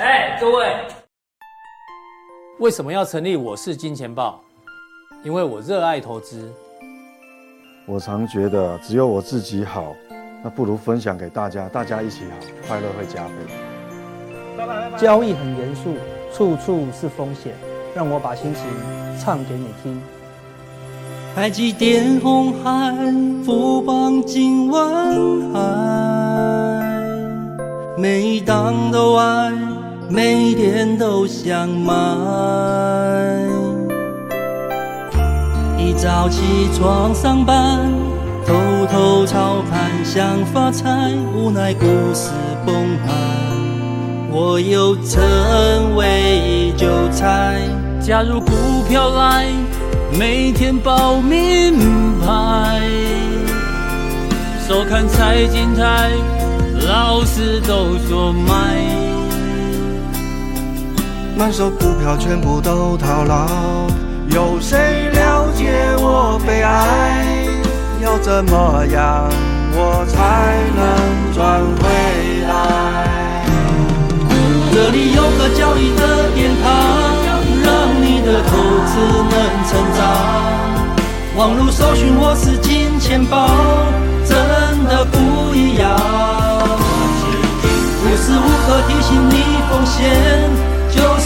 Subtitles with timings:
[0.00, 0.64] 哎，各位，
[2.58, 4.40] 为什么要成立我是金钱豹？
[5.22, 6.50] 因为我热爱投资。
[7.84, 9.94] 我常觉得只有我自己好，
[10.42, 12.36] 那不如分享给大家，大家一起好，
[12.66, 13.34] 快乐会加倍。
[14.96, 15.94] 交易很严肃，
[16.32, 17.52] 处处是风险，
[17.94, 18.64] 让我把心情
[19.18, 20.00] 唱给你听。
[21.34, 22.96] 台积电、红海、
[23.44, 25.14] 富邦、金万
[25.52, 25.60] 海，
[27.98, 29.52] 每一档都爱，
[30.12, 31.94] 每天都想买。
[35.78, 36.42] 一早起
[36.76, 37.78] 床上班，
[38.44, 38.54] 偷
[38.90, 42.30] 偷操盘想发财，无奈股市
[42.66, 42.74] 崩
[43.06, 43.14] 盘，
[44.32, 47.60] 我又成为韭菜。
[48.00, 48.50] 加入股
[48.88, 49.46] 票来，
[50.18, 51.72] 每天报名
[52.20, 52.82] 牌，
[54.66, 56.10] 收看财经台，
[56.88, 58.89] 老师都说买，
[61.40, 63.46] 满手股票全部都套牢。
[64.28, 67.24] 有谁了解我悲哀？
[68.02, 69.26] 要怎么样
[69.72, 71.88] 我才能赚回
[72.46, 72.52] 来？
[74.70, 76.68] 这里有个交易的殿堂，
[77.64, 78.50] 让你的投
[78.84, 79.00] 资
[79.32, 79.98] 能成长。
[81.36, 83.48] 网络搜寻我是金钱豹，
[84.28, 84.36] 真
[84.84, 85.96] 的不一样。
[88.04, 89.34] 无时无刻提醒你
[89.70, 90.50] 风险，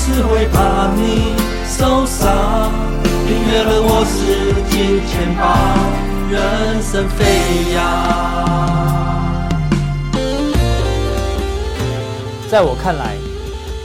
[0.07, 1.35] 是会怕你
[1.67, 2.71] 受伤。
[3.27, 5.43] 订阅了我是金钱豹，
[6.31, 7.81] 人生飞扬。
[12.51, 13.17] 在我看来，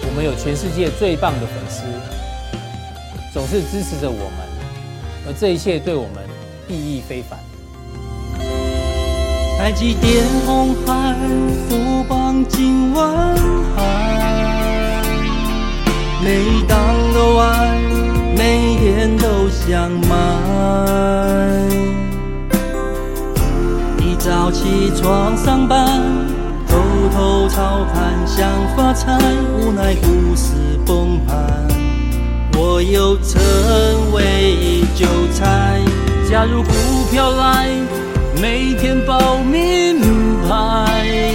[0.10, 1.86] 我们有全世界最棒的粉丝，
[3.34, 4.46] 总是支持着我们，
[5.26, 6.16] 而这一切对我们
[6.68, 7.40] 意义非凡。
[9.58, 11.16] 台积电、鸿海、
[11.70, 13.38] 富邦、金万
[13.78, 14.39] 海，
[16.30, 16.78] 每当
[17.12, 17.76] 都爱。
[18.38, 20.16] 每天都想买，
[23.98, 26.00] 一早起床上班，
[26.68, 26.78] 偷
[27.12, 29.18] 偷操盘想发财，
[29.58, 30.54] 无奈股市
[30.86, 31.68] 崩盘，
[32.54, 33.42] 我又成
[34.14, 35.82] 为韭菜。
[36.30, 36.70] 加入股
[37.10, 37.68] 票来，
[38.40, 40.00] 每天报名
[40.48, 41.34] 牌，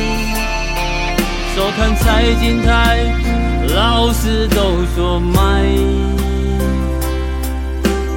[1.57, 3.13] 收看财经台，
[3.75, 5.65] 老师都说买。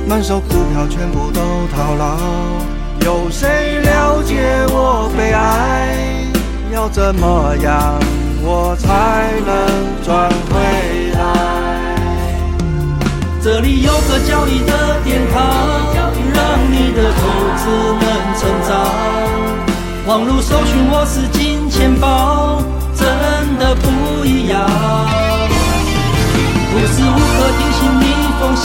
[0.07, 1.41] 满手股票全部都
[1.75, 2.17] 套牢，
[3.03, 5.97] 有谁了解我悲哀？
[6.71, 7.99] 要怎么样
[8.43, 9.55] 我才能
[10.05, 11.19] 赚回来？
[13.41, 15.35] 这里有个交易的殿堂，
[16.35, 17.19] 让你的投
[17.57, 17.63] 资
[17.99, 18.05] 能
[18.37, 18.69] 成长。
[20.05, 22.61] 网路搜寻我是金钱豹，
[22.95, 23.07] 真
[23.57, 24.57] 的不一样。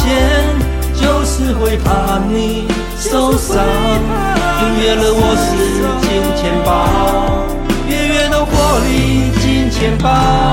[0.02, 0.72] 钱。
[0.94, 3.56] 就是会怕你受伤，
[4.60, 5.48] 订阅了我是
[6.02, 6.68] 金钱豹，
[7.88, 8.50] 月月都活
[8.86, 10.51] 力金钱豹。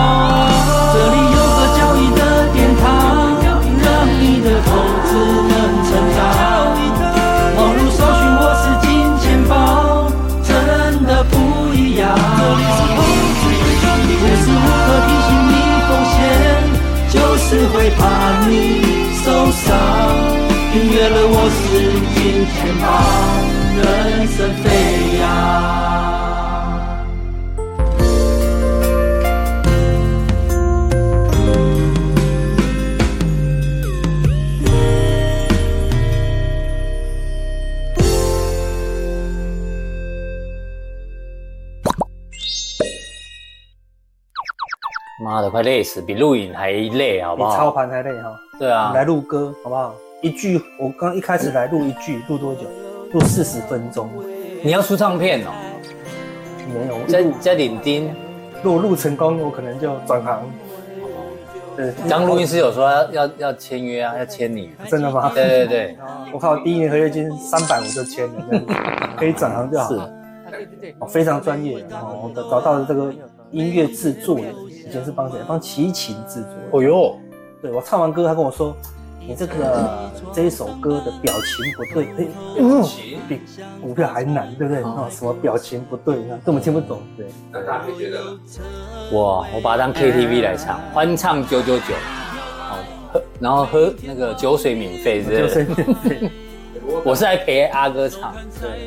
[21.50, 22.88] 是金钱豹，
[23.78, 25.24] 人生飞扬。
[45.22, 47.50] 妈的，快累死，比录影还累，好不好？
[47.50, 48.40] 比操盘还累哈。
[48.58, 49.94] 对啊，来录歌，好不好？
[50.22, 52.64] 一句，我刚一开始来录一句，录多久？
[53.14, 54.10] 录四十分钟。
[54.62, 55.52] 你要出唱片哦？
[56.68, 58.14] 没有，在在领丁。
[58.62, 60.44] 如果录成功，我可能就转行。
[61.78, 64.72] 对，张录音师有说要要要签约啊，要签你。
[64.90, 65.32] 真的吗？
[65.34, 65.98] 对对对，
[66.34, 68.74] 我靠，第一年合约金三百五就签了，这样子
[69.18, 69.88] 可以转行就好。
[69.88, 69.96] 是，
[71.00, 73.14] 哦，非常专业哦，我找到了这个
[73.52, 75.40] 音乐制作人，以前是帮谁？
[75.48, 76.50] 帮齐秦制作。
[76.72, 77.18] 哦哟，
[77.62, 78.76] 对我唱完歌，他跟我说。
[79.30, 82.28] 你这个这一首歌的表情不对，哎，
[82.58, 82.84] 嗯，
[83.28, 83.40] 比
[83.80, 84.82] 股票还难，对不对？
[84.82, 87.28] 啊，什么表情不对，根本听不懂，对。
[87.52, 88.20] 那大家可以觉得，
[89.12, 91.94] 我我把它当 KTV 来唱，欢唱九九九，
[92.58, 92.80] 好
[93.14, 95.64] 喝，然后喝那个酒水免费，是不是？
[96.82, 98.34] 不过 我是来陪阿哥唱。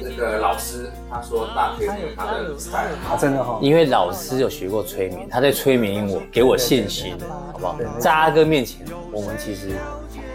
[0.02, 7.14] 那个老师他说大可以听他的 style，啊，真的哈，因为老师有学过催眠，他在催眠我，给我信心，
[7.52, 7.78] 好不好？
[8.00, 9.70] 在阿哥面前，我们其实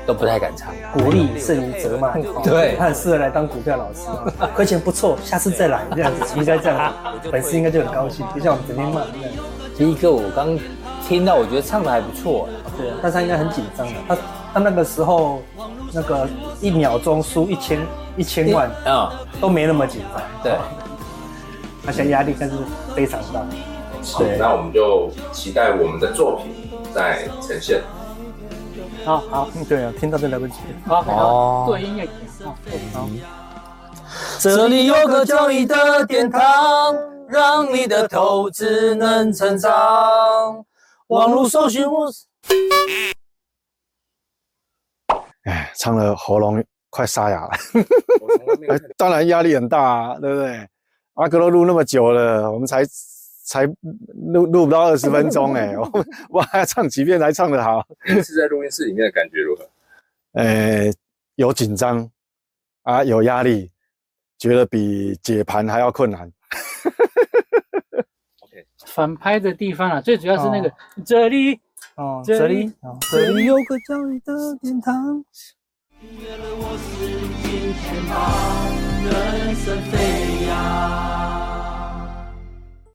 [0.08, 0.74] 都不太敢唱。
[0.94, 4.08] 鼓励胜于责骂，对，他很适合来当股票老师，
[4.56, 6.94] 亏钱不错，下次再来 这样子，应该这样，
[7.30, 9.32] 粉丝应该就很高兴，就像我们整天骂一样。
[9.78, 10.58] 第一个我刚
[11.08, 14.18] 听到，我觉得唱的还不错，对，但是他应该很紧张的，他
[14.54, 15.42] 他那个时候
[15.94, 16.28] 那个
[16.62, 17.80] 一秒钟输一千
[18.16, 20.54] 一千万，啊，都没那么紧张，对，
[21.86, 22.56] 他现在压力但是
[22.96, 23.42] 非常大。
[24.04, 26.54] 好，那我们就期待我们的作品
[26.94, 27.82] 在呈现。
[29.08, 30.56] 好好，对啊，听到就来不及。
[30.86, 32.06] 好，好，做音乐。
[32.94, 33.08] 好，
[34.38, 36.94] 这里有个交易的殿堂，
[37.30, 39.72] 让你的投资能成长。
[41.08, 42.12] 网络搜寻我。
[45.44, 47.52] 哎，唱了喉咙快沙哑了。
[48.98, 50.68] 当然压力很大啊，对不对？
[51.14, 52.84] 阿哥都录那么久了，我们才。
[53.48, 53.66] 才
[54.34, 55.74] 录录不到二十分钟哎，
[56.30, 57.82] 我还要唱几遍才唱得好。
[58.06, 59.66] 这次在录音室里面的感觉如何？
[60.34, 60.92] 呃，
[61.36, 62.08] 有紧张
[62.84, 63.72] 啊，有压力，
[64.38, 66.30] 觉得比解盘还要困难。
[68.42, 70.74] OK，反拍的地方啊，最主要是那个、哦、
[71.06, 71.58] 这里
[71.96, 72.70] 哦，这里，
[73.10, 75.24] 这里，有个教育的殿堂。
[76.02, 77.08] 音乐了我是
[77.42, 78.18] 金钱豹，
[79.08, 81.47] 人生飞扬。